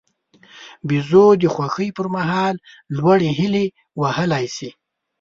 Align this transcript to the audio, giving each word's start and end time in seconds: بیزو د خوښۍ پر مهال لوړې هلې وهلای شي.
بیزو 0.87 1.25
د 1.41 1.43
خوښۍ 1.53 1.89
پر 1.97 2.07
مهال 2.15 2.55
لوړې 2.97 3.29
هلې 3.39 3.65
وهلای 4.01 4.45
شي. 4.55 4.69